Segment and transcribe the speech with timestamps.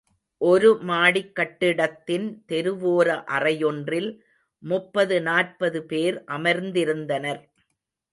[0.41, 3.07] ஒரு மாடிக் கட்டிடத்தின் தெருவோர
[3.31, 4.09] அறையொன்றில்,
[4.63, 7.43] முப்பது நாற்பது பேர் அமர்ந்திருந்தனர்.